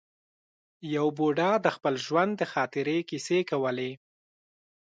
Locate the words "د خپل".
1.65-1.93